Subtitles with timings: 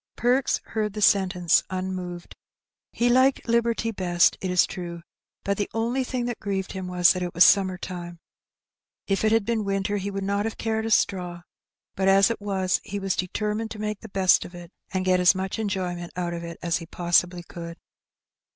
[0.15, 2.35] Perks heard the sentence unmoved.
[2.91, 5.03] He liked liberty best, it is true,
[5.43, 8.17] but the only thing that grieved him was that it was summer time.
[9.05, 11.43] If it had been winter, he would not have cared a straw;
[11.95, 15.05] but as it was he was deter mined to make the best of it, and
[15.05, 17.77] get as much enjoyment out of it as he possibly could.